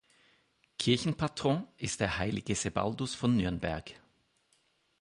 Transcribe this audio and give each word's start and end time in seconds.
Kirchenpatron 0.79 1.67
ist 1.77 1.99
der 1.99 2.17
heilige 2.17 2.55
Sebaldus 2.55 3.13
von 3.13 3.37
Nürnberg. 3.37 4.01